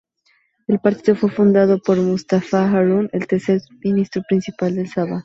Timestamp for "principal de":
4.27-4.87